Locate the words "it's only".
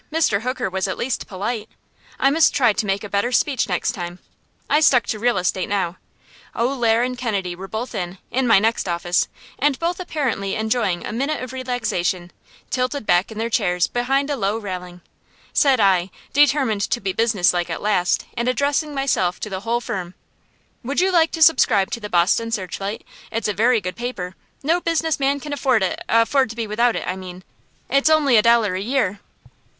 27.87-28.35